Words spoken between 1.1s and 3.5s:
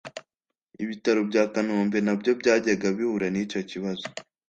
bya Kanombe nabyo byajyaga bihura